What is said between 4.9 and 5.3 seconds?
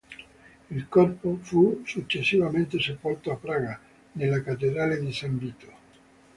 di